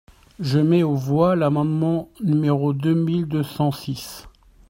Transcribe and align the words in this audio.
Je 0.39 0.57
mets 0.57 0.81
aux 0.81 0.95
voix 0.95 1.35
l’amendement 1.35 2.09
numéro 2.23 2.73
deux 2.73 2.95
mille 2.95 3.27
deux 3.27 3.43
cent 3.43 3.71
six. 3.71 4.27